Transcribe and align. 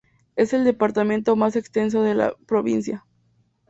Es 0.35 0.51
el 0.53 0.63
departamento 0.63 1.35
más 1.35 1.55
extenso 1.55 2.01
de 2.01 2.15
la 2.15 2.35
provincia. 2.47 3.05